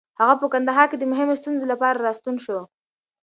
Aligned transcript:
هغه 0.19 0.35
په 0.41 0.47
کندهار 0.53 0.87
کې 0.91 0.97
د 0.99 1.03
مهمو 1.11 1.39
ستونزو 1.41 1.63
د 1.63 1.65
حل 1.67 1.71
لپاره 1.73 2.03
راستون 2.07 2.35
شو. 2.45 2.59